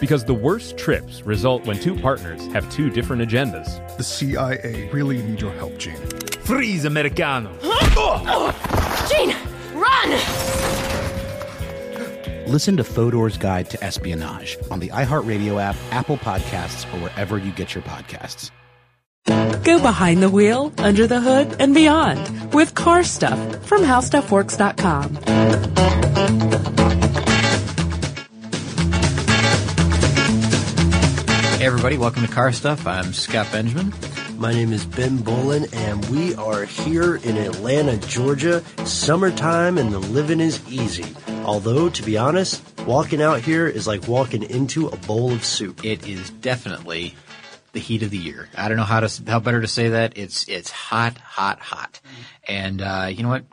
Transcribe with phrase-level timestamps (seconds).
[0.00, 3.96] because the worst trips result when two partners have two different agendas.
[3.96, 5.94] The CIA really need your help, Gene.
[6.40, 7.56] Freeze, Americano!
[7.62, 8.52] Huh?
[9.08, 9.36] Gene,
[9.74, 10.10] run!
[12.50, 17.52] Listen to Fodor's Guide to Espionage on the iHeartRadio app, Apple Podcasts, or wherever you
[17.52, 18.50] get your podcasts.
[19.62, 25.18] Go behind the wheel, under the hood, and beyond with car stuff from howstuffworks.com.
[31.60, 32.86] Hey everybody, welcome to Car Stuff.
[32.86, 33.92] I'm Scott Benjamin.
[34.38, 38.64] My name is Ben Bowlin, and we are here in Atlanta, Georgia.
[38.86, 41.14] Summertime and the living is easy.
[41.44, 45.84] Although, to be honest, walking out here is like walking into a bowl of soup.
[45.84, 47.14] It is definitely
[47.72, 48.48] the heat of the year.
[48.56, 50.16] I don't know how to how better to say that.
[50.16, 52.00] It's it's hot, hot, hot.
[52.48, 53.44] And uh, you know what?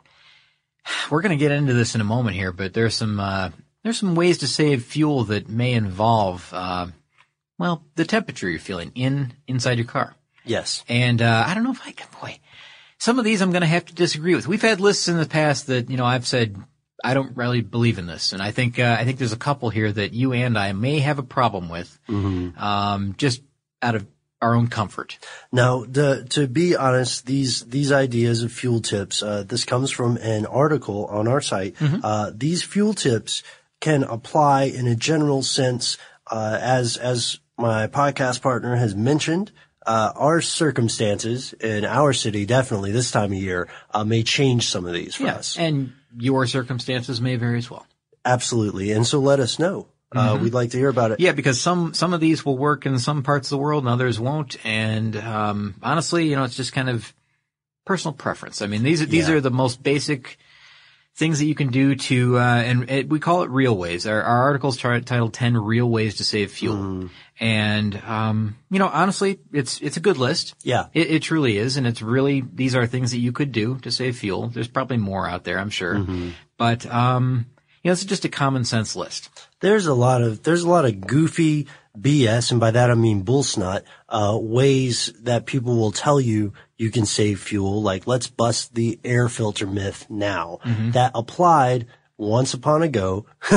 [1.10, 3.50] We're going to get into this in a moment here, but there's some uh,
[3.82, 6.86] there's some ways to save fuel that may involve uh,
[7.58, 10.14] well the temperature you're feeling in inside your car.
[10.44, 10.84] Yes.
[10.88, 12.08] And uh, I don't know if I can.
[12.20, 12.38] Boy,
[12.98, 14.48] some of these I'm going to have to disagree with.
[14.48, 16.56] We've had lists in the past that you know I've said
[17.04, 19.70] I don't really believe in this, and I think uh, I think there's a couple
[19.70, 21.98] here that you and I may have a problem with.
[22.08, 22.58] Mm-hmm.
[22.58, 23.42] Um, just
[23.82, 24.06] out of
[24.40, 25.18] our own comfort.
[25.50, 30.16] Now, the, to be honest, these these ideas of fuel tips, uh, this comes from
[30.18, 31.74] an article on our site.
[31.76, 32.00] Mm-hmm.
[32.02, 33.42] Uh, these fuel tips
[33.80, 35.98] can apply in a general sense,
[36.28, 39.52] uh, as as my podcast partner has mentioned.
[39.86, 44.84] Uh, our circumstances in our city, definitely this time of year, uh, may change some
[44.84, 45.56] of these for yeah, us.
[45.58, 47.86] And your circumstances may vary as well.
[48.24, 48.92] Absolutely.
[48.92, 49.88] And so let us know.
[50.14, 50.42] Uh, Mhm.
[50.42, 51.20] we'd like to hear about it.
[51.20, 53.90] Yeah, because some some of these will work in some parts of the world and
[53.90, 54.56] others won't.
[54.64, 57.14] And um, honestly, you know, it's just kind of
[57.86, 58.60] personal preference.
[58.62, 59.36] I mean, these these Yeah.
[59.36, 60.38] are the most basic
[61.18, 64.06] things that you can do to, uh, and it, we call it real ways.
[64.06, 66.76] Our, our article's t- titled 10 Real Ways to Save Fuel.
[66.76, 67.06] Mm-hmm.
[67.40, 70.54] And, um, you know, honestly, it's, it's a good list.
[70.62, 70.86] Yeah.
[70.94, 71.76] It, it truly is.
[71.76, 74.46] And it's really, these are things that you could do to save fuel.
[74.46, 75.96] There's probably more out there, I'm sure.
[75.96, 76.30] Mm-hmm.
[76.56, 77.46] But, um,
[77.82, 79.28] you know, it's just a common sense list.
[79.60, 81.66] there's a lot of there's a lot of goofy
[82.00, 86.52] BS, and by that I mean bull snot, uh, ways that people will tell you
[86.76, 87.82] you can save fuel.
[87.82, 90.60] Like let's bust the air filter myth now.
[90.64, 90.92] Mhm.
[90.92, 91.86] That applied
[92.16, 93.26] once upon a go,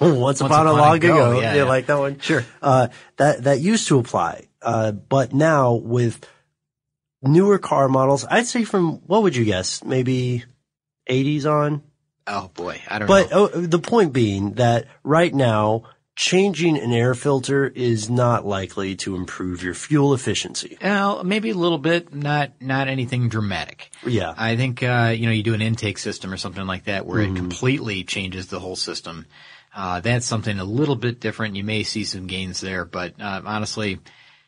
[0.00, 1.40] once, upon, a upon a long go, ago.
[1.40, 1.64] yeah, you yeah.
[1.64, 2.18] like that one?
[2.20, 2.44] Sure.
[2.60, 6.24] Uh, that that used to apply, uh, but now with
[7.22, 9.82] newer car models, I'd say from what would you guess?
[9.84, 10.44] Maybe
[11.08, 11.82] 80s on.
[12.26, 13.48] Oh boy, I don't But know.
[13.54, 15.84] oh, the point being that right now,
[16.18, 20.76] changing an air filter is not likely to improve your fuel efficiency.
[20.82, 23.90] Well, maybe a little bit, not not anything dramatic.
[24.04, 24.34] Yeah.
[24.36, 27.24] I think uh, you know you do an intake system or something like that where
[27.24, 27.30] Mhm.
[27.32, 29.26] it completely changes the whole system.
[29.72, 31.54] Uh, that's something a little bit different.
[31.54, 34.00] You may see some gains there, but uh, honestly,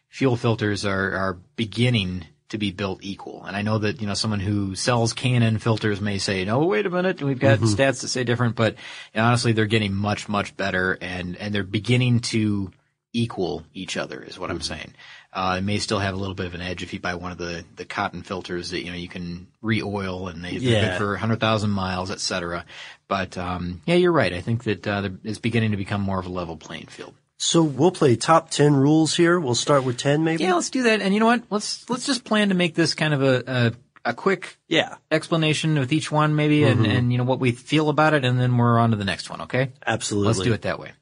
[0.08, 3.44] fuel filters are are beginning to be built equal.
[3.44, 6.86] And I know that you know someone who sells K&N filters may say, "No, wait
[6.86, 7.74] a minute, we've got Mhm.
[7.74, 8.76] stats that say different." But
[9.14, 12.70] honestly, they're getting much much better, and and they're beginning to
[13.12, 14.94] equal each other is what I'm saying.
[15.32, 17.32] Uh, it may still have a little bit of an edge if you buy one
[17.32, 20.88] of the, the cotton filters that, you know, you can re-oil and they, they're Yeah.
[20.90, 22.64] good for 100,000 miles, et cetera.
[23.08, 24.32] But, um, yeah, you're right.
[24.32, 27.14] I think that, uh, it's beginning to become more of a level playing field.
[27.42, 29.40] So we'll play top 10 rules here.
[29.40, 30.44] We'll start with 10 maybe?
[30.44, 31.00] Yeah, let's do that.
[31.00, 31.42] And you know what?
[31.48, 33.42] Let's, let's just plan to make this kind of a,
[34.04, 34.96] a, a quick yeah.
[35.10, 36.90] explanation with each one maybe and, Mhm.
[36.98, 38.26] and, you know, what we feel about it.
[38.26, 39.40] And then we're on to the next one.
[39.40, 39.70] Okay.
[39.86, 40.26] Absolutely.
[40.26, 40.92] Let's do it that way.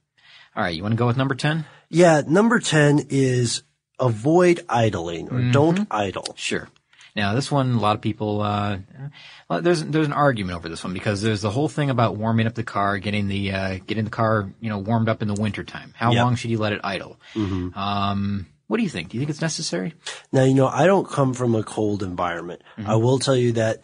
[0.54, 0.74] All right.
[0.76, 1.64] You want to go with number 10?
[1.88, 3.64] Yeah, number 10 is
[3.98, 6.34] avoid idling or don't idle.
[6.36, 6.68] Sure.
[7.16, 8.78] Now this one, a lot of people, uh,
[9.48, 12.46] well, there's there's an argument over this one because there's the whole thing about warming
[12.46, 15.34] up the car, getting the uh, getting the car, you know, warmed up in the
[15.40, 15.94] wintertime.
[15.96, 16.22] How Yep.
[16.24, 17.18] long should you let it idle?
[17.74, 19.08] Um, what do you think?
[19.08, 19.94] Do you think it's necessary?
[20.32, 22.62] Now, you know, I don't come from a cold environment.
[22.76, 23.80] I will tell you that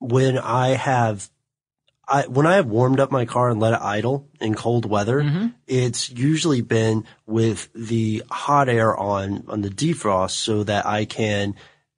[0.00, 1.30] when I have,
[2.08, 5.52] I, when I have warmed up my car and let it idle in cold weather,
[5.68, 11.54] it's usually been with the hot air on, on the defrost so that I can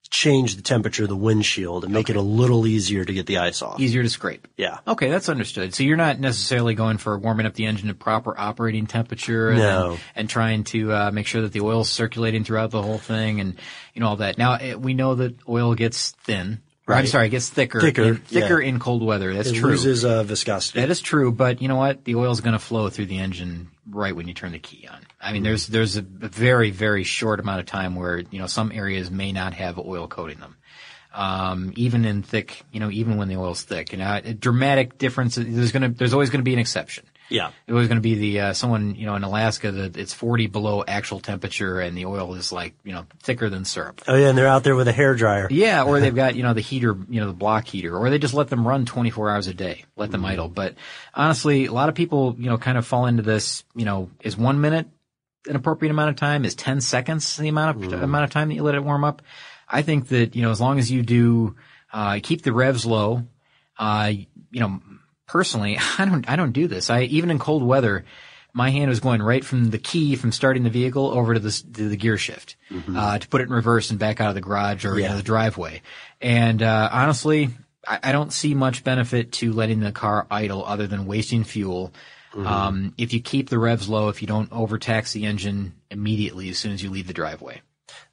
[0.08, 3.38] change the temperature of the windshield and make it a little easier to get the
[3.38, 3.80] ice off.
[3.80, 4.46] Easier to scrape.
[4.56, 4.78] Yeah.
[4.86, 5.74] Okay, that's understood.
[5.74, 9.58] So you're not necessarily going for warming up the engine to proper operating temperature and,
[9.58, 9.98] No.
[10.14, 13.58] and trying to uh, make sure that the oil's circulating throughout the whole thing and
[13.94, 14.38] you know all that.
[14.38, 16.60] Now eh, we know that oil gets thin.
[16.88, 17.80] Or, I'm sorry, it gets thicker.
[17.80, 18.68] Thicker, in, thicker yeah.
[18.68, 19.34] in cold weather.
[19.34, 19.70] That's it true.
[19.70, 20.80] It loses uh, viscosity.
[20.80, 22.04] That is true, but you know what?
[22.04, 25.00] The oil's going to flow through the engine right when you turn the key on.
[25.20, 28.72] I mean, there's there's a very very short amount of time where you know some
[28.72, 30.56] areas may not have oil coating them.
[31.14, 34.98] Um, even in thick, you know, even when the oil's thick, you know, a dramatic
[34.98, 35.36] difference.
[35.36, 37.06] There's gonna, there's always to be an exception.
[37.28, 37.50] Yeah.
[37.66, 40.46] There's always going to be the uh, someone, you know, in Alaska that it's 40
[40.46, 44.02] below actual temperature and the oil is like, you know, thicker than syrup.
[44.06, 45.48] Oh yeah, and they're out there with a hair dryer.
[45.50, 48.18] Yeah, or they've got, you know, the heater, you know, the block heater, or they
[48.18, 50.48] just let them run 24 hours a day, let them idle.
[50.48, 50.74] But
[51.14, 54.36] honestly, a lot of people, you know, kind of fall into this, you know, is
[54.36, 54.86] one minute
[55.48, 56.44] an appropriate amount of time?
[56.44, 59.22] Is 10 seconds the amount of, amount of time that you let it warm up?
[59.68, 61.56] I think that, you know, as long as you do,
[61.92, 63.24] uh, keep the revs low,
[63.78, 64.12] uh,
[64.50, 64.80] you know,
[65.26, 66.90] personally, I don't, I don't do this.
[66.90, 68.04] I, even in cold weather,
[68.52, 71.50] my hand was going right from the key from starting the vehicle over to the,
[71.74, 72.56] to the gear shift,
[72.94, 75.10] uh, to put it in reverse and back out of the garage or you know,
[75.10, 75.16] Yeah.
[75.16, 75.82] the driveway.
[76.22, 77.50] And, uh, honestly,
[77.86, 81.92] I, I don't see much benefit to letting the car idle other than wasting fuel.
[82.34, 86.58] Um, if you keep the revs low, if you don't overtax the engine immediately as
[86.58, 87.62] soon as you leave the driveway.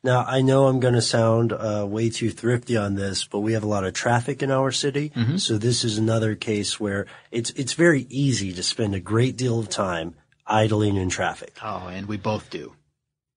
[0.03, 3.53] Now, I know I'm going to sound uh, way too thrifty on this, but we
[3.53, 5.11] have a lot of traffic in our city.
[5.15, 5.37] Mm-hmm.
[5.37, 9.59] So this is another case where it's it's very easy to spend a great deal
[9.59, 10.15] of time
[10.45, 11.57] idling in traffic.
[11.63, 12.73] Oh, and we both do.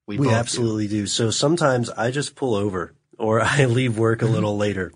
[0.06, 1.06] We, both absolutely do.
[1.06, 4.28] So sometimes I just pull over or I leave work Mm-hmm.
[4.28, 4.92] a little later.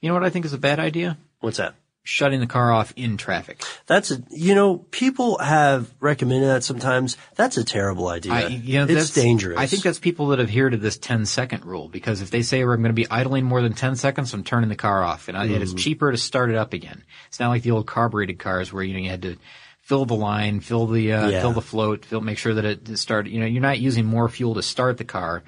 [0.00, 1.18] You know what I think is a bad idea?
[1.40, 1.74] What's that?
[2.02, 3.62] Shutting the car off in traffic.
[3.86, 7.18] That's a, you know, people have recommended that sometimes.
[7.36, 8.32] That's a terrible idea.
[8.32, 9.58] I, you know, it's dangerous.
[9.58, 12.64] I think that's people that adhere to this 10 second rule because if they say
[12.64, 15.28] we're going to be idling more than 10 seconds, I'm turning the car off.
[15.28, 15.62] And Mm-hmm.
[15.62, 17.04] it's cheaper to start it up again.
[17.28, 19.36] It's not like the old carbureted cars where, you know, you had to
[19.82, 21.40] fill the line, fill the, uh, Yeah.
[21.42, 24.28] fill the float, fill, make sure that it started, you know, you're not using more
[24.30, 25.42] fuel to start the car.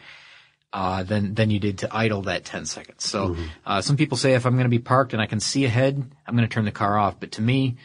[0.75, 3.05] Uh, than than you did to idle that 10 seconds.
[3.05, 3.43] So Mm-hmm.
[3.67, 6.03] uh, some people say if I'm going to be parked and I can see ahead,
[6.27, 7.21] I'm going to turn the car off.
[7.21, 7.77] But to me,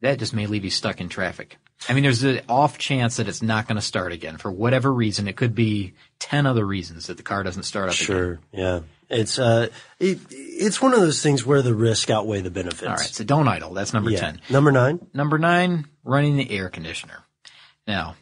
[0.00, 1.56] that just may leave you stuck in traffic.
[1.88, 4.92] I mean, there's an off chance that it's not going to start again for whatever
[4.92, 5.26] reason.
[5.26, 8.06] It could be 10 other reasons that the car doesn't start up again.
[8.06, 8.38] Sure.
[8.52, 8.80] Yeah.
[9.08, 12.82] It's uh, it, it's one of those things where the risk outweigh the benefits.
[12.84, 13.00] All right.
[13.00, 13.74] So don't idle.
[13.74, 14.20] That's number Yeah.
[14.20, 14.40] 10.
[14.50, 15.04] Number nine.
[15.12, 17.24] Number nine, running the air conditioner.
[17.88, 18.14] Now,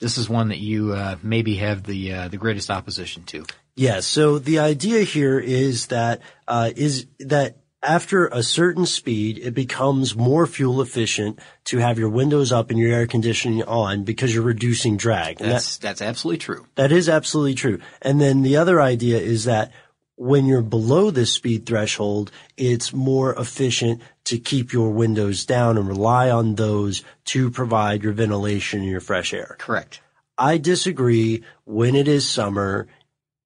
[0.00, 3.44] this is one that you uh, maybe have the uh, the greatest opposition to.
[3.76, 4.00] Yeah.
[4.00, 10.16] So the idea here is that uh, is that after a certain speed, it becomes
[10.16, 14.42] more fuel efficient to have your windows up and your air conditioning on because you're
[14.42, 15.40] reducing drag.
[15.40, 16.66] And that- That's that's absolutely true.
[16.76, 17.80] That is absolutely true.
[18.00, 19.70] And then the other idea is that
[20.16, 25.86] when you're below this speed threshold, it's more efficient to keep your windows down and
[25.86, 29.56] rely on those to provide your ventilation and your fresh air.
[29.58, 30.00] Correct.
[30.36, 32.88] I disagree when it is summer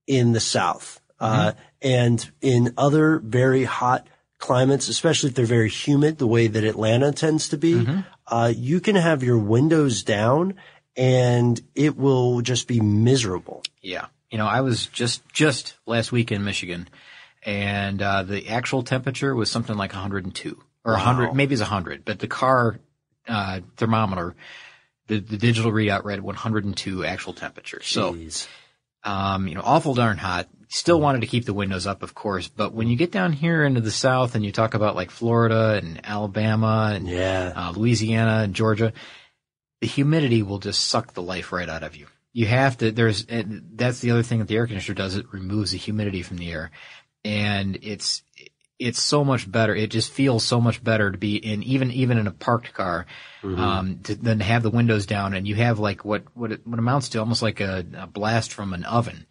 [0.07, 1.01] in the South.
[1.21, 4.07] Uh, and in other very hot
[4.39, 7.87] climates, especially if they're very humid, the way that Atlanta tends to be,
[8.29, 10.55] uh, you can have your windows down
[10.97, 13.63] and it will just be miserable.
[13.83, 14.07] Yeah.
[14.31, 16.89] You know, I was just just last week in Michigan,
[17.45, 22.19] and uh, the actual temperature was something like 102 or 100, maybe it's 100, but
[22.19, 22.79] the car
[23.29, 24.35] uh, thermometer,
[25.07, 27.83] the, the digital readout read 102 actual temperature.
[27.83, 28.49] So, Jeez.
[29.05, 30.49] um, you know, awful darn hot.
[30.71, 33.65] Still wanted to keep the windows up, of course, but when you get down here
[33.65, 37.53] into the south and you talk about like Florida and Alabama and Yeah.
[37.57, 38.93] uh, Louisiana and Georgia,
[39.81, 42.07] the humidity will just suck the life right out of you.
[42.35, 45.17] You have to, there's, that's the other thing that the air conditioner does.
[45.17, 46.71] It removes the humidity from the air.
[47.25, 48.23] And it's,
[48.79, 49.75] it's so much better.
[49.75, 53.07] It just feels so much better to be in, even, even in a parked car,
[53.43, 56.67] um, to, than to have the windows down and you have like what, what, it,
[56.67, 59.27] what amounts to almost like a, a blast from an oven,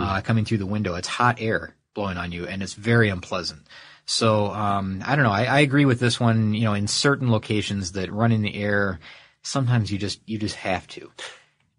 [0.00, 0.94] uh, coming through the window.
[0.94, 3.66] It's hot air blowing on you and it's very unpleasant.
[4.06, 5.32] So, um, I don't know.
[5.32, 9.00] I, I agree with this one, you know, in certain locations that running the air,
[9.42, 11.10] sometimes you just, you just have to.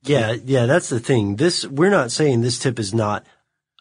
[0.03, 1.37] Yeah, yeah, that's the thing.
[1.37, 3.25] This, we're not saying this tip is not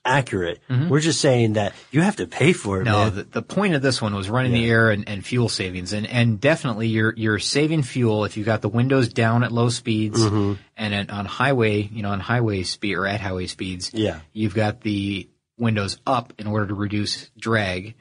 [0.07, 0.61] accurate.
[0.71, 2.93] We're just saying that you have to pay for it, Mm-hmm.
[2.93, 5.93] No, the, the point of this one was running the air and, and fuel savings,
[5.93, 9.69] and and definitely you're you're saving fuel if you've got the windows down at low
[9.69, 10.55] speeds, Mm-hmm.
[10.77, 14.21] and at, on highway, you know, on highway speed or at highway speeds, Yeah.
[14.33, 17.95] you've got the windows up in order to reduce drag,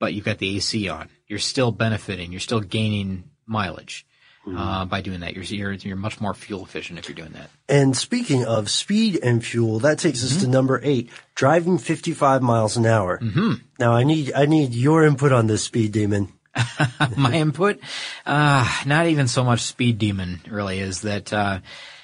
[0.00, 1.08] but you've got the AC on.
[1.26, 2.30] You're still benefiting.
[2.32, 4.06] You're still gaining mileage.
[4.46, 4.58] Mm-hmm.
[4.58, 7.48] Uh, by doing that, you're, you're you're much more fuel efficient if you're doing that.
[7.66, 10.40] And speaking of speed and fuel, that takes us Mm-hmm.
[10.42, 13.18] to number eight, driving 55 miles an hour.
[13.20, 13.52] Mm-hmm.
[13.78, 16.30] Now I need, I need your input on this speed demon.
[17.16, 17.80] my input,
[18.26, 21.60] uh, not even so much speed demon really is that, uh,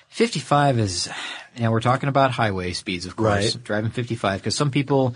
[0.09, 1.09] 55 is,
[1.57, 3.65] you know, we're talking about highway speeds, of course, Right.
[3.65, 5.15] driving 55, because some people,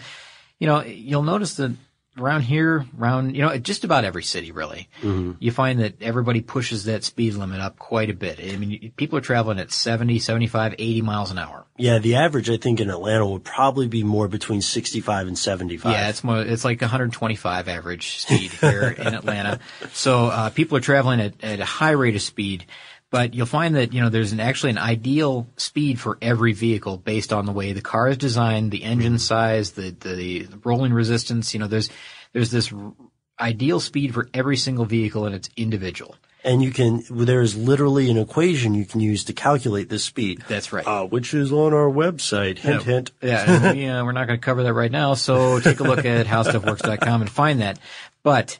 [0.60, 1.74] you know, you'll notice that
[2.18, 6.84] around here, around, you know, just about every city really, you find that everybody pushes
[6.84, 8.38] that speed limit up quite a bit.
[8.40, 11.66] I mean, people are traveling at 70, 75, 80 miles an hour.
[11.76, 15.92] Yeah, the average I think in Atlanta would probably be more between 65 and 75.
[15.92, 19.58] Yeah, it's more, it's like 125 average speed here in Atlanta.
[19.92, 22.66] So, uh, people are traveling at, at a high rate of speed,
[23.14, 26.96] but you'll find that, you know, there's an, actually an ideal speed for every vehicle
[26.96, 30.92] based on the way the car is designed, the engine size, the, the, the rolling
[30.92, 31.90] resistance, you know, there's,
[32.32, 32.74] there's this
[33.38, 36.16] ideal speed for every single vehicle and it's individual.
[36.42, 40.42] And you can, there's literally an equation you can use to calculate this speed.
[40.48, 40.84] That's right.
[40.84, 42.58] Uh, which is on our website.
[42.58, 43.12] Hint, hint.
[43.22, 45.14] Yeah, we, uh, we're not going to cover that right now.
[45.14, 47.78] So take a look at howstuffworks.com and find that.
[48.24, 48.58] But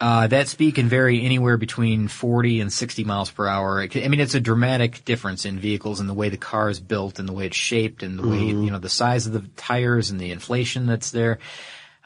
[0.00, 3.86] uh, that speed can vary anywhere between 40 and 60 miles per hour.
[3.88, 6.78] Can- I mean, it's a dramatic difference in vehicles and the way the car is
[6.78, 9.40] built and the way it's shaped and the way you know the size of the
[9.56, 11.38] tires and the inflation that's there.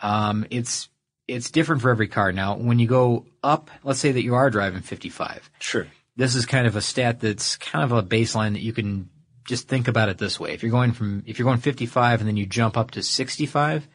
[0.02, 0.88] Um, it's
[1.28, 2.32] it's different for every car.
[2.32, 5.86] Now, when you go up, let's say that you are driving 55 Sure.
[6.16, 9.08] this is kind of a stat that's kind of a baseline that you can
[9.44, 10.52] just think about it this way.
[10.52, 13.88] If you're going from, if you're going 55 and then you jump up to 65,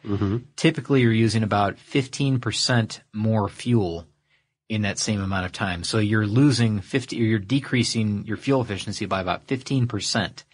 [0.56, 4.06] typically you're using about 15% more fuel
[4.68, 5.82] in that same amount of time.
[5.84, 10.44] So you're losing 50, or you're decreasing your fuel efficiency by about 15%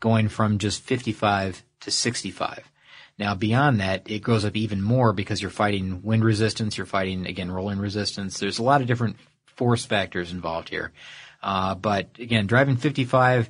[0.00, 2.70] going from just 55 to 65.
[3.18, 7.26] Now beyond that, it goes up even more because you're fighting wind resistance, you're fighting,
[7.26, 8.38] again, rolling resistance.
[8.38, 10.92] There's a lot of different force factors involved here.
[11.42, 13.48] Uh, but again, driving 55,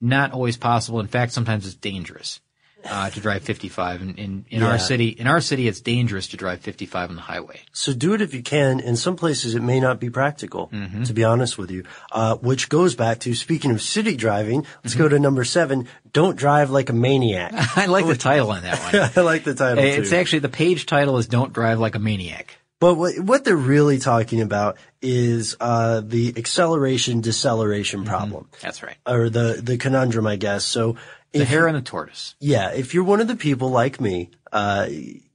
[0.00, 1.00] not always possible.
[1.00, 2.40] In fact, sometimes it's dangerous,
[2.88, 4.02] uh, to drive 55.
[4.02, 4.68] In, in, in Yeah.
[4.68, 7.60] our city, in our city, it's dangerous to drive 55 on the highway.
[7.72, 8.78] So do it if you can.
[8.80, 11.02] In some places, it may not be practical, Mm-hmm.
[11.04, 11.82] to be honest with you.
[12.12, 14.66] Uh, which goes back to speaking of city driving.
[14.84, 15.02] Let's Mm-hmm.
[15.02, 15.88] go to number seven.
[16.12, 17.52] Don't drive like a maniac.
[17.76, 19.10] I like the title on that one.
[19.16, 20.16] I like the title It's too.
[20.16, 22.56] actually, the page title is Don't Drive Like a Maniac.
[22.78, 28.08] But what, what they're really talking about is uh, the acceleration deceleration Mm-hmm.
[28.08, 28.96] problem, That's right.
[29.06, 30.64] or the the conundrum, I guess.
[30.64, 30.96] So,
[31.32, 32.34] The hare and the tortoise.
[32.40, 34.88] Yeah, if you're one of the people like me, uh,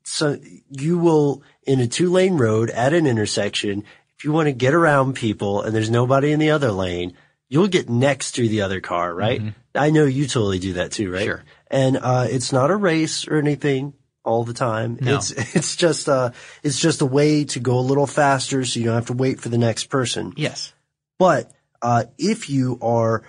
[0.03, 0.37] so
[0.69, 3.85] you will in a two lane road at an intersection.
[4.17, 7.13] If you want to get around people and there's nobody in the other lane,
[7.49, 9.41] you'll get next to the other car, right?
[9.73, 11.21] I know you totally do that too, right?
[11.21, 11.27] Mm-hmm.
[11.27, 11.43] Sure.
[11.71, 13.93] And uh, it's not a race or anything
[14.23, 14.97] all the time.
[15.01, 15.15] No.
[15.15, 16.31] It's it's just uh
[16.63, 19.39] it's just a way to go a little faster so you don't have to wait
[19.39, 20.33] for the next person.
[20.35, 20.73] Yes.
[21.19, 21.51] But
[21.81, 23.23] uh, if you are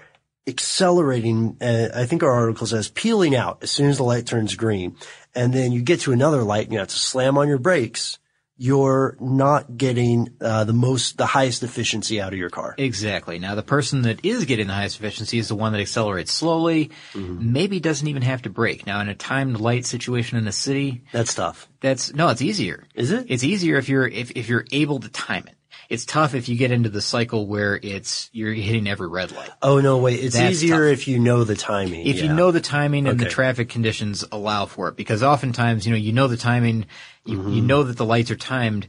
[0.46, 4.56] accelerating, uh, I think our article says peeling out as soon as the light turns
[4.56, 4.96] green,
[5.34, 8.18] and then you get to another light and you have to slam on your brakes,
[8.56, 12.74] you're not getting uh, the most, the highest efficiency out of your car.
[12.78, 13.38] Exactly.
[13.38, 16.90] Now, the person that is getting the highest efficiency is the one that accelerates slowly,
[17.14, 17.52] Mm-hmm.
[17.52, 18.86] maybe doesn't even have to brake.
[18.86, 21.68] Now, in a timed light situation in the city, That's tough.
[21.80, 22.84] that's no, it's easier.
[22.94, 23.26] Is it?
[23.28, 25.54] It's easier if you're if if you're able to time it.
[25.92, 29.50] It's tough if you get into the cycle where it's you're hitting every red light.
[29.60, 30.98] Oh no, wait, it's That's easier tough.
[31.00, 32.06] if you know the timing.
[32.06, 35.92] If you know the timing and the traffic conditions allow for it, because oftentimes, you
[35.92, 36.86] know, you know the timing,
[37.24, 37.52] you, Mm-hmm.
[37.52, 38.88] you know that the lights are timed,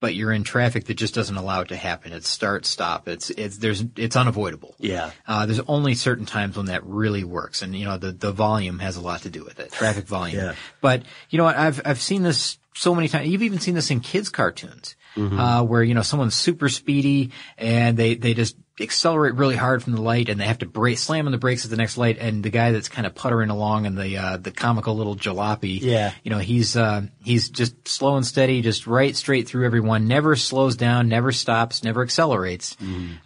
[0.00, 2.12] but you're in traffic that just doesn't allow it to happen.
[2.12, 3.08] It's start, stop.
[3.08, 4.74] It's, it's, there's, it's unavoidable.
[4.78, 5.10] Yeah.
[5.26, 7.62] Uh, there's only certain times when that really works.
[7.62, 9.72] And, you know, the, the volume has a lot to do with it.
[9.72, 10.38] Traffic volume.
[10.38, 10.54] Yeah.
[10.80, 11.56] But, you know what?
[11.56, 13.28] I've, I've seen this so many times.
[13.28, 17.96] You've even seen this in kids cartoons, uh, where, you know, someone's super speedy and
[17.96, 21.26] they, they just accelerate really hard from the light and they have to brake, slam
[21.26, 22.18] on the brakes at the next light.
[22.18, 25.80] And the guy that's kind of puttering along and the, uh, the comical little jalopy.
[25.80, 26.12] Yeah.
[26.22, 30.36] You know, he's, uh, he's just slow and steady, just right straight through everyone, never
[30.36, 32.76] slows down, never stops, never accelerates.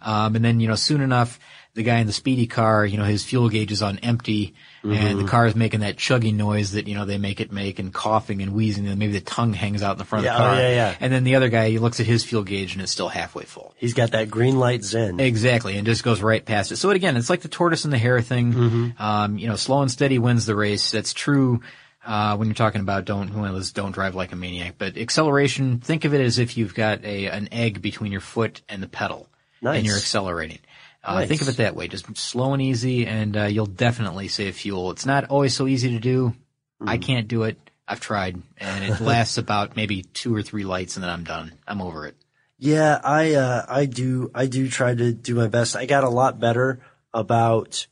[0.01, 1.39] Um, and then, you know, soon enough,
[1.75, 5.17] the guy in the speedy car, you know, his fuel gauge is on empty and
[5.19, 5.27] the Mhm.
[5.29, 8.41] car is making that chugging noise that, you know, they make it make and coughing
[8.41, 10.47] and wheezing and maybe the tongue hangs out in the front Yeah, of the oh,
[10.51, 10.59] car.
[10.61, 10.95] yeah, yeah.
[10.99, 13.43] And then the other guy, he looks at his fuel gauge and it's still halfway
[13.45, 13.73] full.
[13.77, 15.19] He's got that green light zen.
[15.21, 16.75] Exactly, and just goes right past it.
[16.75, 18.53] So it, again, it's like the tortoise and the hare thing.
[18.53, 19.01] Mm-hmm.
[19.01, 20.91] Um, you know, slow and steady wins the race.
[20.91, 21.61] That's true
[22.05, 24.75] uh, when you're talking about don't well, don't drive like a maniac.
[24.77, 28.61] But acceleration, think of it as if you've got a an egg between your foot
[28.67, 29.29] and the pedal,
[29.61, 29.77] Nice.
[29.77, 30.59] and you're accelerating.
[31.03, 31.27] Uh, Nice.
[31.27, 34.91] Think of it that way, just slow and easy, and uh, you'll definitely save fuel.
[34.91, 36.33] It's not always so easy to do.
[36.81, 37.03] I Mm-hmm.
[37.03, 37.57] can't do it.
[37.87, 41.51] I've tried, and it lasts about maybe two or three lights, and then I'm done.
[41.67, 42.15] I'm over it.
[42.57, 45.75] Yeah, I uh, I do I do try to do my best.
[45.75, 46.79] I got a lot better
[47.13, 47.87] about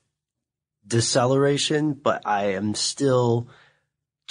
[0.88, 3.48] deceleration, but I am still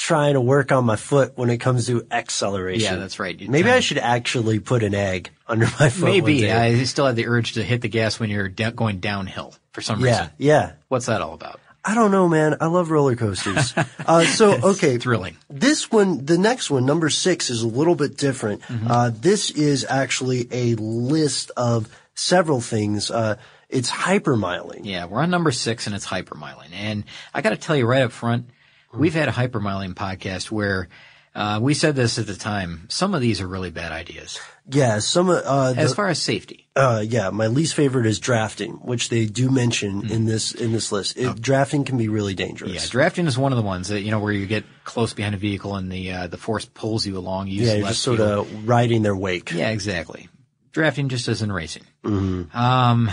[0.00, 2.94] trying to work on my foot when it comes to acceleration.
[2.94, 3.38] Yeah, that's right.
[3.38, 6.04] You Maybe kinda- I should actually put an egg under my foot.
[6.06, 6.50] Maybe.
[6.50, 9.82] I still have the urge to hit the gas when you're da- going downhill for
[9.82, 10.30] some yeah, reason.
[10.38, 10.72] yeah.
[10.88, 11.60] What's that all about?
[11.84, 12.56] I don't know, man.
[12.60, 13.74] I love roller coasters.
[14.06, 14.96] uh, so, okay.
[14.96, 15.36] Thrilling.
[15.50, 18.62] This one, the next one, number six, is a little bit different.
[18.62, 18.90] Mm-hmm.
[18.90, 23.10] Uh, this is actually a list of several things.
[23.10, 23.36] Uh,
[23.68, 24.80] it's hypermiling.
[24.84, 26.72] Yeah, we're on number six and it's hypermiling.
[26.72, 28.48] And I got to tell you right up front,
[28.92, 30.88] we've had a hypermiling podcast where
[31.34, 32.86] uh, we said this at the time.
[32.88, 36.66] Some of these are really bad ideas Yeah, some, uh, as far as safety.
[36.74, 40.90] uh, yeah, my least favorite is drafting, which they do mention in this, in this
[40.90, 41.16] list.
[41.16, 42.72] It, Drafting can be really dangerous.
[42.72, 42.74] Mm.
[42.74, 45.36] Yeah, drafting is one of the ones that you know where you get close behind
[45.36, 47.46] a vehicle and the uh, the force pulls you along.
[47.46, 48.40] You yeah, you're just sort fuel.
[48.40, 49.52] of riding their wake.
[49.52, 50.28] Yeah, exactly.
[50.72, 51.82] Drafting just as in racing.
[52.04, 52.52] Mhm.
[52.54, 53.10] Um,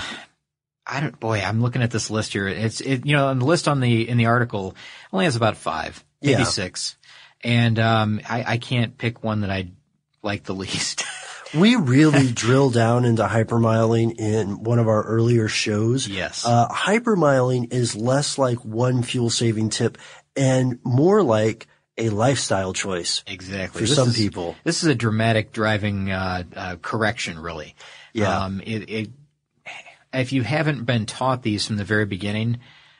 [0.89, 1.19] I don't.
[1.19, 2.47] Boy, I'm looking at this list here.
[2.47, 3.05] It's it.
[3.05, 4.75] You know, on the list on the in the article
[5.11, 6.43] only has about five, maybe Yeah.
[6.45, 6.95] six,
[7.43, 9.71] and um, I, I can't pick one that I
[10.23, 11.03] like the least.
[11.53, 16.07] We really drill down into hypermiling in one of our earlier shows.
[16.07, 16.45] Yes.
[16.45, 19.97] Uh, hypermiling is less like one fuel saving tip
[20.35, 21.67] and more like
[21.97, 23.23] a lifestyle choice.
[23.27, 23.79] Exactly.
[23.81, 24.55] For This some is- people.
[24.63, 27.75] This is a dramatic driving uh, uh, correction, really.
[28.13, 28.43] Yeah.
[28.43, 29.09] Um, it, it,
[30.17, 32.59] if you haven't been taught these from the very beginning,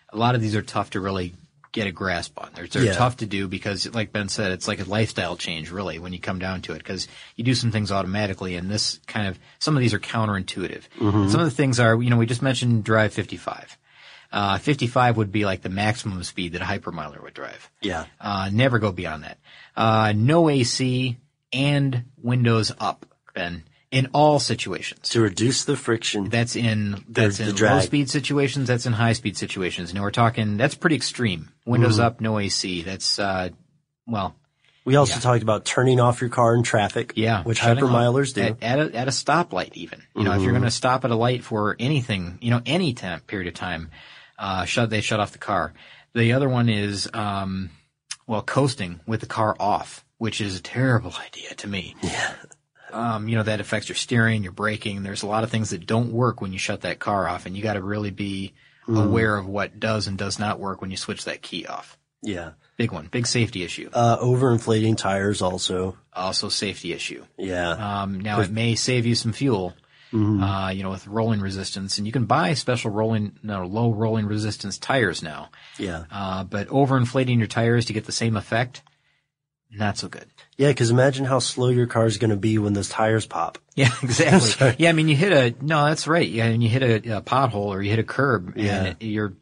[0.10, 1.34] a lot of these are tough to really
[1.74, 2.50] get a grasp on.
[2.56, 2.94] They're, they're Yeah.
[2.96, 6.20] tough to do because, like Ben said, it's like a lifestyle change, really, when you
[6.20, 9.76] come down to it, because you do some things automatically, and this kind of some
[9.76, 10.84] of these are counterintuitive.
[11.00, 11.30] Mhm.
[11.30, 13.78] Some of the things are, you know, we just mentioned drive 55.
[14.32, 17.70] Uh, 55 would be like the maximum speed that a hypermiler would drive.
[17.82, 18.06] Yeah.
[18.20, 19.38] Uh, never go beyond that.
[19.76, 21.18] Uh, no AC
[21.54, 25.10] and windows up, Ben, in all situations.
[25.10, 26.30] To reduce the friction.
[26.30, 29.94] That's in, that's in low speed situations, that's in high speed situations.
[29.94, 31.50] Now we're talking, that's pretty extreme.
[31.66, 32.04] Windows Mhm.
[32.04, 32.82] up, no AC.
[32.82, 33.50] That's, uh,
[34.06, 34.36] well,
[34.86, 35.20] We also Yeah.
[35.20, 37.12] talked about turning off your car in traffic.
[37.18, 37.44] yeah.
[37.44, 38.42] Which hypermilers do.
[38.42, 40.02] At, at, a, at a stoplight even.
[40.16, 40.60] You know, if you're Mhm.
[40.60, 43.90] going to stop at a light for anything, you know, any time, period of time,
[44.40, 45.74] uh, shut, they shut off the car.
[46.16, 47.70] The other one is, um,
[48.28, 51.96] well, coasting with the car off, which is a terrible idea to me.
[52.02, 52.36] Yeah.
[52.92, 55.04] Um, you know, that affects your steering, your braking.
[55.04, 57.56] There's a lot of things that don't work when you shut that car off and
[57.58, 58.54] you got to really be
[58.88, 59.06] Mhm.
[59.06, 61.98] aware of what does and does not work when you switch that key off.
[62.22, 62.52] Yeah.
[62.78, 63.90] Big one, big safety issue.
[63.92, 65.98] Uh, overinflating tires also.
[66.14, 67.26] Also safety issue.
[67.38, 67.72] Yeah.
[68.04, 69.76] Um, now it may save you some fuel,
[70.14, 70.42] Mhm.
[70.42, 74.26] uh, you know, with rolling resistance, and you can buy special rolling, no, low rolling
[74.26, 75.50] resistance tires now.
[75.78, 76.04] Yeah.
[76.10, 78.82] Uh, but overinflating your tires to get the same effect,
[79.72, 80.26] not so good.
[80.58, 83.58] Yeah, because imagine how slow your car is going to be when those tires pop.
[83.78, 84.76] Yeah, exactly.
[84.80, 86.28] Yeah, I mean, you hit a no, that's right.
[86.28, 88.86] Yeah, and you hit a, a pothole or you hit a curb, Yeah.
[88.86, 89.34] and you're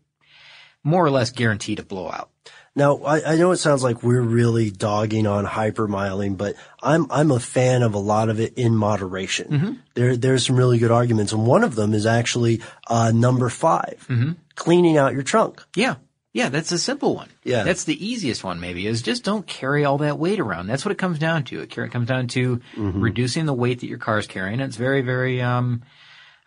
[0.83, 2.29] more or less guaranteed to blow out.
[2.75, 7.31] Now, I, I know it sounds like we're really dogging on hypermiling, but I'm I'm
[7.31, 9.47] a fan of a lot of it in moderation.
[9.47, 9.73] Mm-hmm.
[9.93, 14.05] There there's some really good arguments, and one of them is actually uh, number 5
[14.09, 14.31] Mm-hmm.
[14.55, 15.63] cleaning out your trunk.
[15.77, 15.95] Yeah.
[16.35, 17.29] Yeah, that's a simple one.
[17.45, 17.63] Yeah.
[17.63, 20.67] That's the easiest one maybe is just don't carry all that weight around.
[20.67, 21.61] That's what it comes down to.
[21.61, 22.99] It comes down to Mm-hmm.
[22.99, 24.59] reducing the weight that your car is carrying.
[24.59, 25.83] It's very, very, um,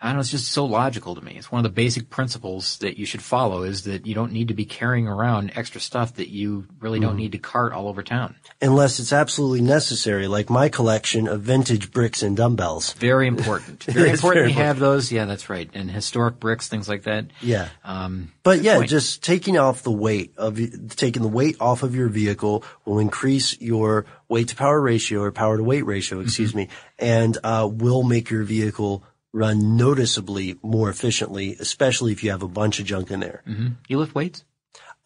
[0.01, 1.35] I don't know, it's just so logical to me.
[1.37, 4.47] It's one of the basic principles that you should follow is that you don't need
[4.47, 7.19] to be carrying around extra stuff that you really don't Mhm.
[7.19, 8.37] need to cart all over town.
[8.63, 12.93] Unless it's absolutely necessary, like my collection of vintage bricks and dumbbells.
[12.93, 13.83] Very important.
[13.89, 15.11] Very important very to have those.
[15.11, 15.69] Yeah, that's right.
[15.75, 17.27] And historic bricks, things like that.
[17.41, 17.69] Yeah.
[17.85, 18.91] Um, But yeah, point.
[18.91, 20.61] just taking off the weight of
[20.95, 25.33] taking the weight off of your vehicle will increase your weight to power ratio or
[25.33, 26.59] power to weight ratio, excuse Mm-hmm.
[26.59, 26.69] me,
[27.01, 32.49] and uh, will make your vehicle run noticeably more efficiently, especially if you have a
[32.49, 33.43] bunch of junk in there.
[33.49, 33.77] Mhm.
[33.88, 34.45] You lift weights?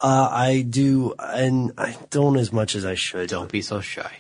[0.00, 3.28] Uh, I do, and I don't as much as I should.
[3.28, 4.10] Don't be so shy.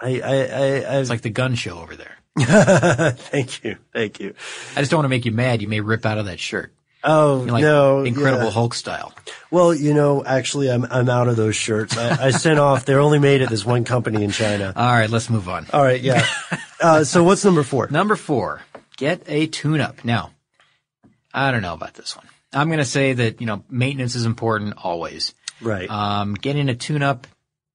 [0.00, 2.14] I, I, I, It's like the gun show over there.
[3.12, 4.34] Thank you, thank you.
[4.76, 5.60] I just don't want to make you mad.
[5.60, 6.72] You may rip out of that shirt.
[7.02, 8.50] Oh like no, Incredible yeah.
[8.50, 9.12] Hulk style.
[9.50, 11.96] Well, you know, actually, I'm I'm out of those shirts.
[11.96, 12.84] I, I sent off.
[12.84, 14.72] They're only made at this one company in China.
[14.74, 15.66] All right, let's move on.
[15.72, 16.26] All right, yeah.
[16.80, 17.88] Uh, so what's number four?
[17.90, 18.62] Number four,
[18.98, 20.04] get a tune-up.
[20.04, 20.32] Now,
[21.32, 22.26] I don't know about this one.
[22.52, 25.34] I'm going to say that, you know, maintenance is important always.
[25.60, 25.88] Right.
[25.88, 27.26] Um, getting a tune-up,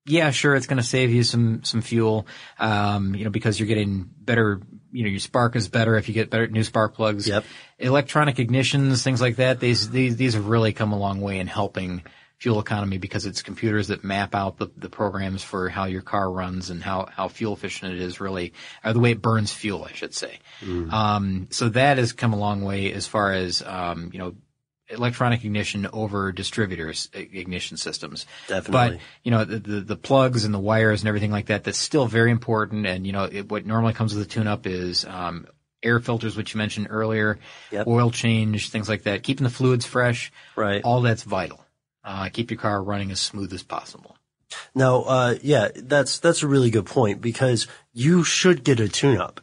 [0.06, 2.28] yeah, sure, it's going to save you some, some fuel,
[2.60, 6.14] um, you know, because you're getting better, you know, your spark is better if you
[6.14, 7.28] get better new spark plugs.
[7.28, 7.46] Yep.
[7.80, 11.48] Electronic ignitions, things like that, these, these, these have really come a long way in
[11.48, 12.04] helping
[12.44, 16.30] fuel economy because it's computers that map out the, the programs for how your car
[16.30, 18.52] runs and how, how fuel efficient it is really,
[18.84, 20.40] or the way it burns fuel, I should say.
[20.62, 24.36] Um, so that has come a long way as far as, um, you know,
[24.90, 28.26] electronic ignition over distributors ignition systems.
[28.50, 28.98] Definitely.
[28.98, 31.78] But, you know, the, the, the plugs and the wires and everything like that, that's
[31.78, 32.86] still very important.
[32.86, 35.48] And, you know, it, what normally comes with a tune-up is, um,
[35.82, 37.40] air filters, which you mentioned earlier,
[37.72, 37.88] Yep.
[37.88, 40.32] oil change, things like that, keeping the fluids fresh.
[40.58, 40.82] Right.
[40.84, 41.63] All that's vital.
[42.04, 44.18] Uh, keep your car running as smooth as possible.
[44.76, 49.40] Now, uh, yeah, that's that's a really good point because you should get a tune-up.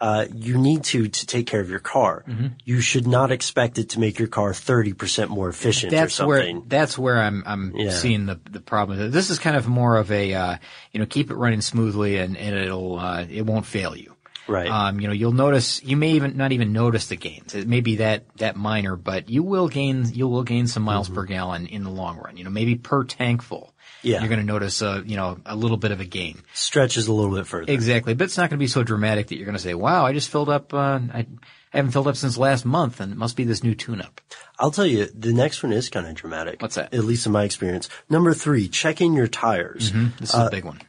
[0.00, 2.24] Uh, you need to to take care of your car.
[2.28, 2.48] Mm-hmm.
[2.64, 6.26] You should not expect it to make your car thirty percent more efficient that's or
[6.26, 6.64] where something.
[6.68, 7.90] that's where I'm I'm Yeah.
[7.90, 9.10] seeing the the problem.
[9.10, 10.56] This is kind of more of a uh,
[10.92, 14.13] you know keep it running smoothly and and it'll uh, it won't fail you.
[14.48, 14.68] Right.
[14.68, 17.54] Um, you know you'll notice you may even not even notice the gains.
[17.54, 21.08] It may be that that minor, but you will gain you will gain some miles
[21.08, 22.36] per gallon in the long run.
[22.36, 23.60] You know maybe per tank full.
[23.60, 23.70] Mm-hmm.
[24.08, 24.20] Yeah.
[24.20, 26.42] you're going to notice a you know a little bit of a gain.
[26.52, 27.72] Stretches a little bit further.
[27.72, 30.04] Exactly, but it's not going to be so dramatic that you're going to say, "Wow,
[30.04, 30.74] I just filled up.
[30.74, 31.26] Uh, I
[31.70, 34.20] haven't filled up since last month, and it must be this new tune-up."
[34.58, 36.60] I'll tell you, the next one is kind of dramatic.
[36.60, 36.92] What's that?
[36.92, 37.88] At least in my experience.
[38.10, 39.90] Number three, checking your tires.
[40.20, 40.80] This is Uh, a big one.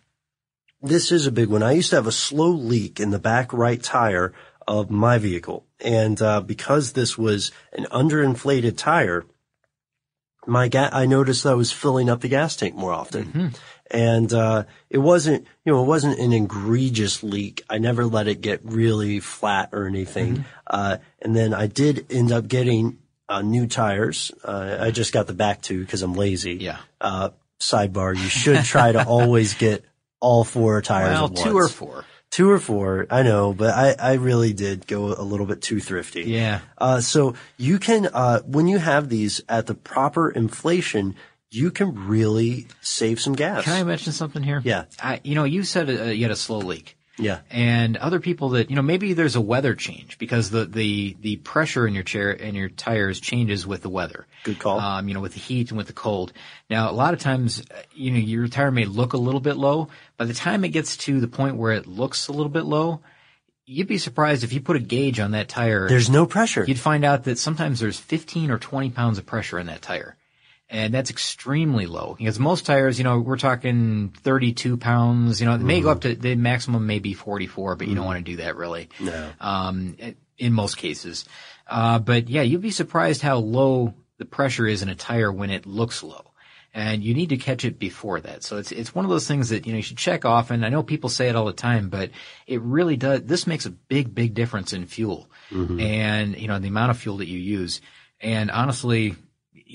[0.81, 1.63] This is a big one.
[1.63, 4.33] I used to have a slow leak in the back right tire
[4.67, 5.65] of my vehicle.
[5.79, 9.25] And, uh, because this was an underinflated tire,
[10.47, 13.53] my ga- I noticed I was filling up the gas tank more often.
[13.91, 17.63] And, uh, it wasn't, you know, it wasn't an egregious leak.
[17.69, 20.45] I never let it get really flat or anything.
[20.67, 22.97] Uh, and then I did end up getting,
[23.29, 24.31] uh, new tires.
[24.43, 26.55] Uh, I just got the back two because I'm lazy.
[26.55, 26.77] Yeah.
[27.01, 29.83] Uh, sidebar, you should try to always get
[30.25, 32.03] all four tires Well, two or four.
[32.31, 35.79] Two or four, I know, but I, I really did go a little bit too
[35.79, 36.23] thrifty.
[36.23, 36.59] Yeah.
[36.77, 41.15] Uh, so you can, uh, when you have these at the proper inflation,
[41.51, 43.63] you can really save some gas.
[43.63, 44.61] Can I mention something here?
[44.65, 44.85] Yeah.
[44.99, 46.97] I, you know, you said uh, you had a slow leak.
[47.17, 47.39] Yeah.
[47.49, 51.37] And other people that, you know, maybe there's a weather change because the, the, the
[51.37, 54.25] pressure in your chair and your tires changes with the weather.
[54.43, 54.79] Good call.
[54.79, 56.33] Um, you know, with the heat and with the cold.
[56.69, 59.55] Now, a lot of times, uh, you know, your tire may look a little bit
[59.55, 59.89] low.
[60.17, 63.01] By the time it gets to the point where it looks a little bit low,
[63.65, 65.87] you'd be surprised if you put a gauge on that tire.
[65.87, 66.65] There's no pressure.
[66.67, 70.15] You'd find out that sometimes there's 15 or 20 pounds of pressure in that tire.
[70.67, 75.53] And that's extremely low because most tires, you know, we're talking 32 pounds, you know,
[75.53, 78.31] it may go up to the maximum may be 44, but you don't want to
[78.31, 78.89] do that really.
[78.99, 79.29] No.
[79.39, 79.95] Um,
[80.37, 81.25] in most cases.
[81.67, 85.49] Uh, but yeah, you'd be surprised how low the pressure is in a tire when
[85.49, 86.31] it looks low.
[86.73, 88.43] And you need to catch it before that.
[88.43, 90.63] So it's, it's one of those things that, you know, you should check often.
[90.65, 92.09] I know people say it all the time, but
[92.47, 95.29] it really does, this makes a big, big difference in fuel
[95.79, 97.79] and, you know, the amount of fuel that you use.
[98.19, 99.15] And honestly,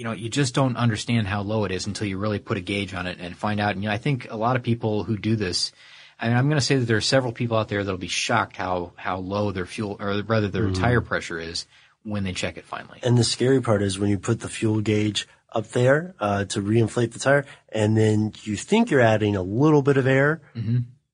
[0.01, 2.63] you know, you just don't understand how low it is until you really put a
[2.63, 3.73] gauge on it and find out.
[3.73, 5.73] And you know, I think a lot of people who do this,
[6.19, 8.57] and I'm going to say that there are several people out there that'll be shocked
[8.57, 11.67] how, how low their fuel, or rather their tire pressure is
[12.03, 12.99] when they check it finally.
[13.03, 16.63] And the scary part is when you put the fuel gauge up there uh, to
[16.63, 20.41] reinflate the tire, and then you think you're adding a little bit of air,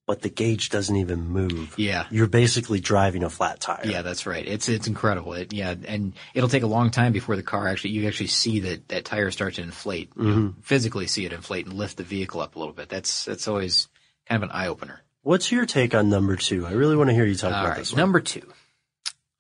[0.07, 1.75] but the gauge doesn't even move.
[1.77, 2.07] Yeah.
[2.11, 3.83] You're basically driving a flat tire.
[3.85, 4.47] Yeah, that's right.
[4.47, 5.35] It's it's incredible.
[5.35, 8.61] It, yeah, and it'll take a long time before the car actually you actually see
[8.61, 10.11] that that tire start to inflate.
[10.17, 12.89] You know, physically see it inflate and lift the vehicle up a little bit.
[12.89, 13.89] That's that's always
[14.29, 15.01] kind of an eye opener.
[15.23, 16.65] What's your take on number two?
[16.67, 17.99] I really want to hear you talk All about right, this one.
[17.99, 18.49] number two.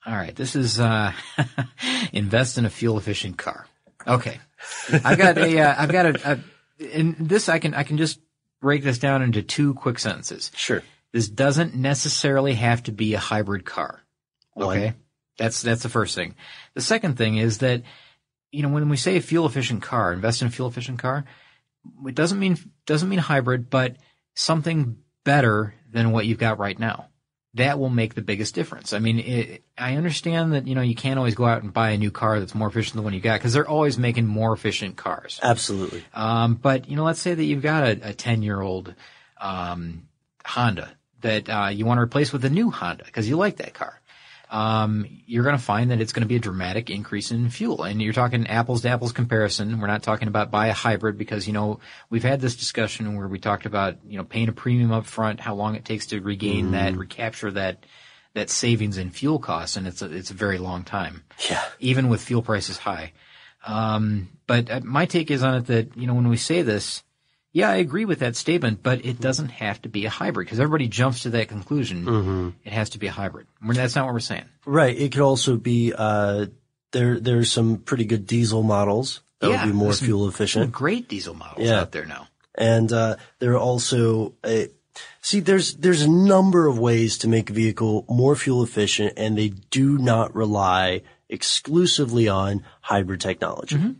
[0.04, 1.12] All right, this is uh,
[2.12, 3.66] invest in a fuel efficient car.
[4.06, 4.40] Okay,
[5.04, 8.20] I've got a uh, I've got a, a in this I can I can just
[8.60, 10.50] break this down into two quick sentences.
[10.54, 10.82] Sure.
[11.12, 14.02] This doesn't necessarily have to be a hybrid car.
[14.56, 14.94] Okay.
[15.38, 16.34] That's, that's the first thing.
[16.74, 17.82] The second thing is that,
[18.50, 21.24] you know, when we say a fuel efficient car, invest in a fuel efficient car,
[22.06, 23.96] it doesn't mean, doesn't mean hybrid, but
[24.34, 27.08] something better than what you've got right now.
[27.56, 28.92] That will make the biggest difference.
[28.92, 31.90] I mean, it, I understand that, you know, you can't always go out and buy
[31.90, 34.26] a new car that's more efficient than the one you got because they're always making
[34.26, 35.40] more efficient cars.
[35.42, 36.04] Absolutely.
[36.14, 38.94] Um, but you know, let's say that you've got a, a 10 year old,
[39.40, 40.08] um,
[40.44, 40.90] Honda
[41.22, 44.00] that, uh, you want to replace with a new Honda because you like that car.
[44.50, 47.82] Um, you're going to find that it's going to be a dramatic increase in fuel.
[47.82, 49.80] And you're talking apples to apples comparison.
[49.80, 51.80] We're not talking about buy a hybrid because, you know,
[52.10, 55.40] we've had this discussion where we talked about, you know, paying a premium up front,
[55.40, 57.84] how long it takes to regain that, recapture that,
[58.34, 59.76] that savings in fuel costs.
[59.76, 61.24] And it's a, it's a very long time.
[61.50, 61.64] Yeah.
[61.80, 63.12] Even with fuel prices high.
[63.66, 67.02] Um, but uh, my take is on it that, you know, when we say this,
[67.56, 70.60] yeah, I agree with that statement, but it doesn't have to be a hybrid because
[70.60, 72.04] everybody jumps to that conclusion.
[72.04, 72.48] Mm-hmm.
[72.64, 73.46] It has to be a hybrid.
[73.62, 74.44] That's not what we're saying.
[74.66, 74.94] Right.
[74.94, 76.46] It could also be, uh,
[76.92, 80.34] there, there's some pretty good diesel models that Yeah, would be more some- fuel Some
[80.34, 80.70] efficient.
[80.72, 81.80] great diesel models Yeah.
[81.80, 82.28] out there now.
[82.54, 84.64] And, uh, there are also, uh,
[85.22, 89.36] see, there's, there's a number of ways to make a vehicle more fuel efficient and
[89.38, 93.76] they do not rely exclusively on hybrid technology.
[93.76, 93.92] Mm-hmm.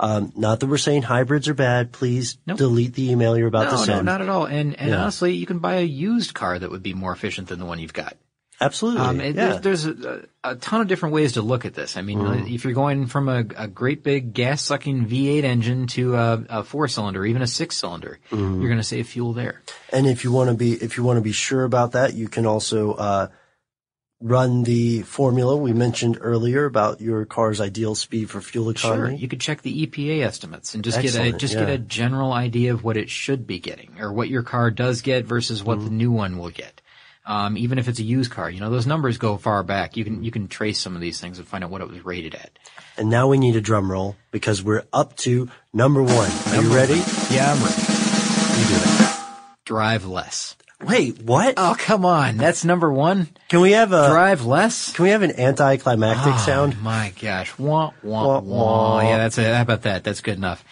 [0.00, 1.92] Um, not that we're saying hybrids are bad.
[1.92, 4.06] Please delete the email you're about no, to no, send.
[4.06, 4.46] not at all.
[4.46, 5.02] And, and Yeah.
[5.02, 7.78] honestly, you can buy a used car that would be more efficient than the one
[7.78, 8.16] you've got.
[8.60, 9.00] Absolutely.
[9.00, 9.58] Um, it- yeah.
[9.58, 11.96] There's, there's a, a ton of different ways to look at this.
[11.96, 12.54] I mean, Mm.
[12.54, 16.64] if you're going from a, a great big gas sucking V8 engine to a, a
[16.64, 18.60] four cylinder, even a six cylinder, Mhm.
[18.60, 19.62] you're going to save fuel there.
[19.92, 22.28] And if you want to be, if you want to be sure about that, you
[22.28, 23.28] can also, uh,
[24.22, 29.10] run the formula we mentioned earlier about your car's ideal speed for fuel economy?
[29.10, 31.60] Sure, you could check the EPA estimates and just get a just yeah.
[31.60, 35.02] get a general idea of what it should be getting, or what your car does
[35.02, 35.96] get versus what the Mm-hmm.
[35.96, 36.80] new one will get.
[37.24, 39.96] Um, even if it's a used car, you know those numbers go far back.
[39.96, 42.04] You can you can trace some of these things and find out what it was
[42.04, 42.50] rated at.
[42.96, 46.30] And now we need a drum roll because we're up to number one.
[46.48, 47.00] Are you ready?
[47.30, 47.82] Yeah, I'm ready.
[48.60, 49.16] You do it.
[49.64, 50.56] Drive less.
[50.82, 51.54] Wait, what?
[51.56, 53.28] Oh come on, that's number one.
[53.48, 54.92] Can we have a drive less?
[54.92, 56.82] Can we have an anticlimactic Oh, sound?
[56.82, 58.94] My gosh, wah wah Wah, wah.
[58.96, 59.00] wah.
[59.00, 59.54] Yeah, that's it.
[59.54, 60.02] How about that?
[60.04, 60.64] That's good enough.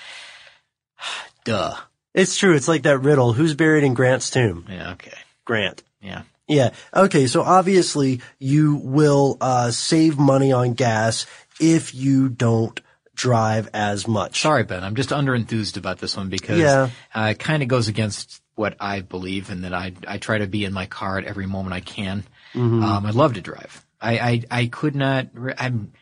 [1.45, 1.75] Duh.
[2.13, 2.55] It's true.
[2.55, 3.33] It's like that riddle.
[3.33, 4.67] Who's buried in Grant's tomb?
[4.69, 4.93] Yeah.
[4.93, 5.17] Okay.
[5.45, 5.83] Grant.
[6.03, 6.23] Yeah.
[6.49, 6.71] Yeah.
[6.95, 7.27] Okay.
[7.29, 11.27] So obviously you will uh, save money on gas
[11.61, 12.81] if you don't
[13.15, 14.41] drive as much.
[14.41, 14.83] Sorry, Ben.
[14.83, 16.89] I'm just under enthused about this one because Yeah.
[17.15, 20.47] uh, it kind of goes against what I believe and that I I try to
[20.47, 22.23] be in my car at every moment I can.
[22.55, 22.83] Mhm.
[22.85, 23.85] Um, I love to drive.
[24.01, 25.29] I, I I could not.
[25.59, 25.93] I'm.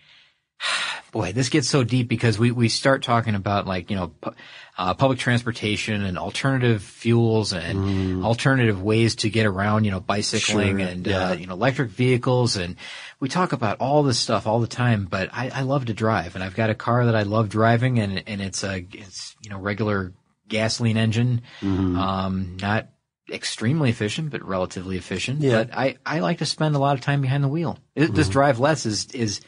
[1.13, 4.35] Boy, this gets so deep because we, we start talking about like, you know, pu-
[4.77, 10.77] uh, public transportation and alternative fuels and alternative ways to get around, you know, bicycling
[10.77, 10.81] Mm.
[10.81, 11.29] Sure, and, yeah.
[11.31, 12.57] uh, you know, electric vehicles.
[12.57, 12.77] And
[13.21, 16.35] we talk about all this stuff all the time, but I, I love to drive
[16.35, 19.49] and I've got a car that I love driving and, and it's a, it's, you
[19.49, 20.13] know, regular
[20.49, 21.43] gasoline engine.
[21.61, 21.97] Mm-hmm.
[21.99, 22.89] Um, not
[23.31, 25.41] extremely efficient, but relatively efficient.
[25.41, 25.65] Yeah.
[25.65, 27.79] But I, I like to spend a lot of time behind the wheel.
[27.95, 28.33] It, This Mm-hmm.
[28.33, 29.41] drive less is, is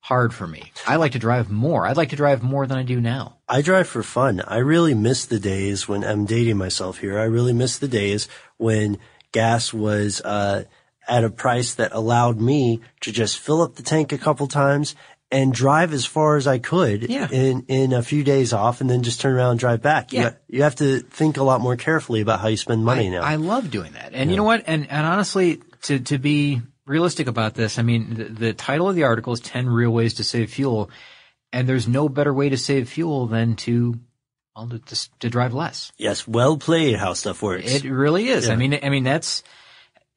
[0.00, 0.72] hard for me.
[0.86, 1.84] I like to drive more.
[1.86, 3.38] I'd like to drive more than I do now.
[3.48, 4.40] I drive for fun.
[4.46, 7.18] I really miss the days when I'm dating myself here.
[7.18, 8.98] I really miss the days when
[9.32, 10.64] gas was uh,
[11.08, 14.94] at a price that allowed me to just fill up the tank a couple times
[15.30, 17.28] and drive as far as I could Yeah.
[17.30, 20.12] in in a few days off, and then just turn around and drive back.
[20.12, 20.34] Yeah.
[20.48, 23.10] You, you have to think a lot more carefully about how you spend money I,
[23.10, 23.20] now.
[23.22, 24.14] I love doing that.
[24.14, 24.64] And you know what?
[24.66, 28.96] And, and honestly, to, to be realistic about this, I mean, the, the title of
[28.96, 30.90] the article is 10 real ways to save fuel.
[31.52, 33.98] And there's no better way to save fuel than to,
[34.56, 35.92] well, to, to, to drive less.
[35.98, 36.96] yes, well played.
[36.96, 37.72] How stuff works.
[37.74, 38.46] It really is.
[38.46, 38.54] Yeah.
[38.54, 39.42] I mean, I mean, that's,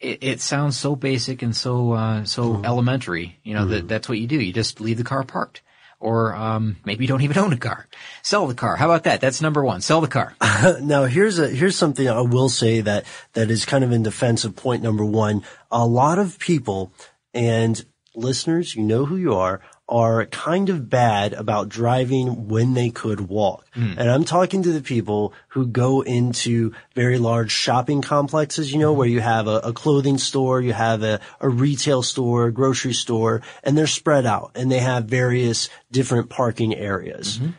[0.02, 2.66] it, it sounds so basic and so, uh, so Mm-hmm.
[2.66, 4.40] elementary, you know, that that's what you do.
[4.40, 5.62] You just leave the car parked.
[6.00, 7.88] Or, um, maybe you don't even own a car.
[8.24, 8.76] Sell the car.
[8.76, 9.22] How about that?
[9.22, 9.82] That's number one.
[9.82, 10.36] Sell the car.
[10.82, 14.44] now here's a here's something I will say that that is kind of in defense
[14.44, 15.44] of point number one.
[15.70, 16.92] A lot of people
[17.36, 17.86] and
[18.16, 19.62] listeners, you know who you are,
[19.92, 23.66] are kind of bad about driving when they could walk.
[23.74, 23.94] Hmm.
[23.98, 28.94] And I'm talking to the people who go into very large shopping complexes, you know,
[28.94, 29.00] hmm.
[29.00, 32.94] where you have a, a clothing store, you have a, a retail store, a grocery
[32.94, 37.52] store, and they're spread out and they have various different parking areas mm-hmm.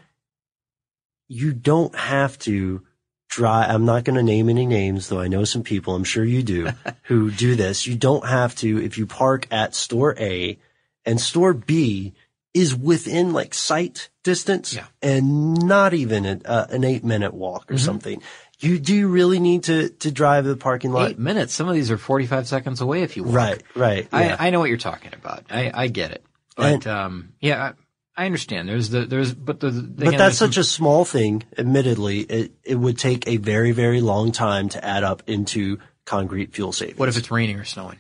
[1.28, 2.82] you don't have to
[3.28, 3.70] drive.
[3.70, 6.42] I'm not going to name any names, though I know some people, I'm sure you
[6.42, 6.68] do,
[7.04, 7.86] who do this.
[7.86, 10.58] You don't have to, if you park at store A
[11.04, 12.14] and store B
[12.54, 14.86] is within like sight distance Yeah.
[15.00, 17.74] and not even a, uh, an eight minute walk Mm-hmm.
[17.74, 18.22] or something.
[18.60, 21.10] You do you really need to, to drive the parking lot.
[21.10, 21.52] Eight minutes.
[21.52, 23.34] Some of these are 45 seconds away if you walk.
[23.34, 24.08] Right, right.
[24.12, 24.36] Yeah.
[24.38, 25.46] I, I know what you're talking about.
[25.50, 26.24] I, I get it.
[26.56, 27.72] But, um, yeah,
[28.16, 28.68] I, I understand.
[28.68, 31.42] There's the, there's, but the, But that's such a small thing.
[31.58, 36.52] Admittedly, it, it would take a very, very long time to add up into concrete
[36.54, 36.98] fuel savings.
[36.98, 37.98] What if it's raining or snowing?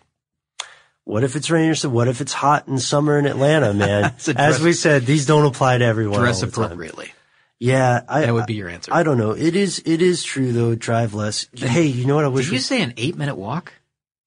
[1.04, 1.88] What if it's raining or so?
[1.88, 4.14] What if it's hot in summer in Atlanta, man?
[4.18, 6.20] So As we said, these don't apply to everyone.
[6.20, 6.64] Dress all the time.
[6.64, 7.12] appropriately.
[7.58, 8.92] Yeah, I, That would be your answer.
[8.92, 9.32] I don't know.
[9.32, 9.82] It is.
[9.84, 10.74] It is true though.
[10.74, 11.46] Drive less.
[11.54, 12.46] Hey, you know what I wish?
[12.46, 13.72] Did you say an eight minute walk?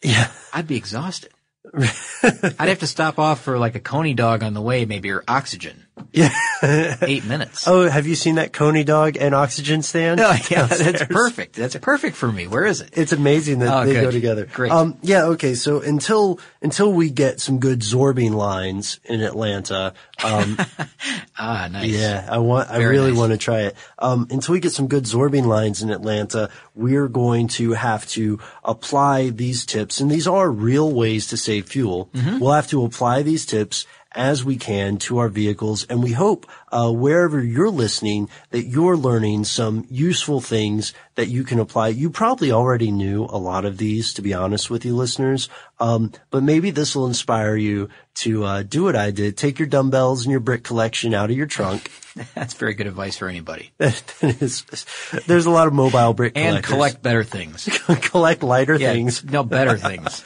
[0.01, 0.29] yeah.
[0.53, 1.31] I'd be exhausted.
[2.23, 5.23] I'd have to stop off for like a coney dog on the way, maybe, or
[5.27, 5.84] oxygen.
[6.11, 6.29] Yeah.
[7.01, 7.67] Eight minutes.
[7.67, 10.19] Oh, have you seen that Coney dog and oxygen stand?
[10.19, 11.55] Oh, yeah, that's perfect.
[11.55, 12.47] That's perfect for me.
[12.47, 12.89] Where is it?
[12.93, 14.03] It's amazing that Oh, they good.
[14.03, 14.45] go together.
[14.45, 14.71] Great.
[14.71, 15.23] Um, yeah.
[15.25, 15.55] Okay.
[15.55, 20.57] So until until we get some good Zorbing lines in Atlanta, um,
[21.37, 21.89] Ah, nice.
[21.91, 22.69] yeah, I want.
[22.69, 23.19] I really nice.
[23.19, 23.75] want to try it.
[23.99, 28.39] Um, until we get some good Zorbing lines in Atlanta, we're going to have to
[28.63, 32.09] apply these tips, and these are real ways to save fuel.
[32.13, 32.39] Mm-hmm.
[32.39, 36.45] We'll have to apply these tips as we can to our vehicles, and we hope
[36.71, 41.89] uh, wherever you're listening that you're learning some useful things that you can apply.
[41.89, 45.49] You probably already knew a lot of these, to be honest with you, listeners.
[45.79, 49.67] Um, but maybe this will inspire you to uh, do what I did: take your
[49.67, 51.91] dumbbells and your brick collection out of your trunk.
[52.33, 53.71] That's very good advice for anybody.
[53.77, 56.71] There's a lot of mobile brick And collectors.
[56.73, 57.65] collect better things.
[58.03, 59.23] collect lighter Yeah, things.
[59.23, 60.23] No, better things.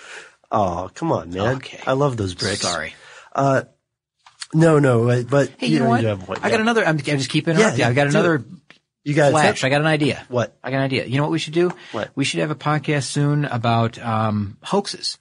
[0.51, 1.57] Oh, come on, man!
[1.57, 1.79] Okay.
[1.85, 2.61] I love those bricks.
[2.61, 2.93] Sorry.
[3.33, 3.63] Uh,
[4.53, 6.03] no, no, uh, but Hey, you know what?
[6.03, 6.85] have one, I got another.
[6.85, 7.79] I'm, I just keeping interrupting.
[7.79, 8.43] Yeah, I got another.
[9.03, 9.63] You got flash.
[9.63, 10.23] I got an idea.
[10.27, 10.57] What?
[10.63, 11.05] I got an idea.
[11.05, 11.71] You know what we should do?
[11.91, 12.09] What?
[12.15, 15.17] We should have a podcast soon about um, hoaxes,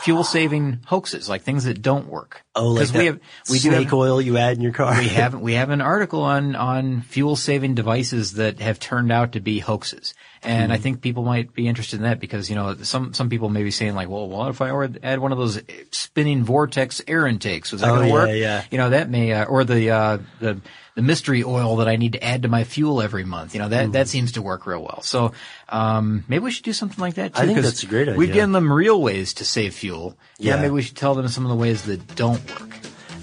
[0.00, 2.42] fuel saving hoaxes, like things that don't work.
[2.54, 4.98] Oh, like we have we do snake have, oil you add in your car.
[4.98, 9.32] we have we have an article on on fuel saving devices that have turned out
[9.32, 10.82] to be hoaxes, and I Hmm.
[10.82, 13.70] think people might be interested in that because you know some some people may be
[13.70, 14.70] saying like, well, what if I
[15.02, 17.72] add one of those spinning vortex air intakes?
[17.72, 18.30] Was that Oh, going to yeah, work?
[18.32, 18.62] yeah.
[18.70, 20.60] You know that may uh, or the uh, the
[20.94, 23.54] the mystery oil that I need to add to my fuel every month.
[23.54, 23.92] You know that Hmm.
[23.92, 25.00] that seems to work real well.
[25.02, 25.32] So
[25.68, 27.42] um, maybe we should do something like that too.
[27.42, 28.16] I think that's a great idea.
[28.18, 30.16] We've given them real ways to save fuel.
[30.38, 30.60] Yeah, Yeah.
[30.62, 32.76] maybe we should tell them some of the ways that don't work.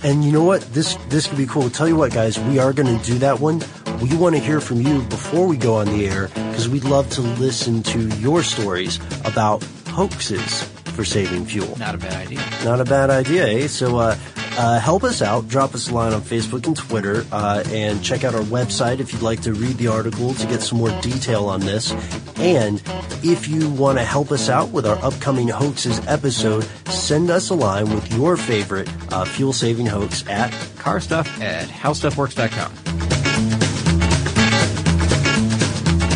[0.06, 0.62] And you know what?
[0.72, 1.68] This this could be cool.
[1.68, 3.64] Tell you what, guys, we are going to do that one.
[4.00, 7.10] We want to hear from you before we go on the air because we'd love
[7.18, 10.62] to listen to your stories about hoaxes
[10.94, 11.76] for saving fuel.
[11.80, 12.40] Not a bad idea.
[12.64, 13.68] Not a bad idea, eh?
[13.68, 14.16] So, uh,
[14.58, 15.48] uh, help us out.
[15.48, 19.14] Drop us a line on Facebook and Twitter, uh, and check out our website if
[19.14, 21.92] you'd like to read the article to get some more detail on this.
[22.38, 22.82] And
[23.24, 27.56] if you want to help us out with our upcoming hoaxes episode, send us a
[27.56, 32.72] line with your favorite uh, fuel saving hoax at Carstuff at howstuffworks.com.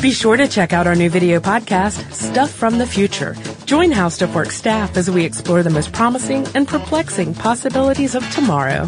[0.02, 3.36] Be sure to check out our new video podcast, Stuff from the Future.
[3.70, 8.28] Join How Stuff Works staff as we explore the most promising and perplexing possibilities of
[8.32, 8.86] tomorrow.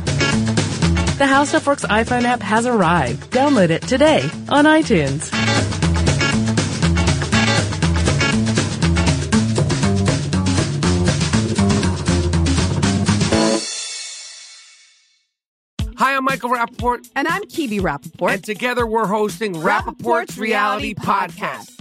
[1.19, 3.31] The How Stuff Works iPhone app has arrived.
[3.31, 5.29] Download it today on iTunes.
[15.97, 17.07] Hi, I'm Michael Rapaport.
[17.15, 18.33] And I'm Kebe Rapaport.
[18.33, 21.80] And together we're hosting Rapaport's Reality Podcast.